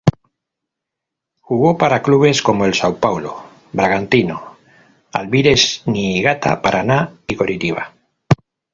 Jugó 1.41 1.77
para 1.77 2.01
clubes 2.01 2.41
como 2.41 2.65
el 2.65 2.73
São 2.73 2.99
Paulo, 2.99 3.43
Bragantino, 3.71 4.57
Albirex 5.13 5.83
Niigata, 5.85 6.59
Paraná 6.63 7.13
y 7.27 7.35
Coritiba. 7.35 7.93